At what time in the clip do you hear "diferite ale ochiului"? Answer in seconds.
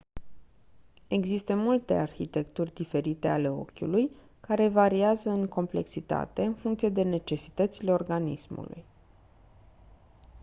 2.73-4.11